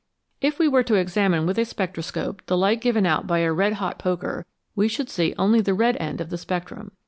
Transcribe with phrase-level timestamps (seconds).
[0.41, 3.73] If we were to examine with a spectroscope the light given out by a red
[3.73, 6.93] hot poker we should see only the red end of the spectrum.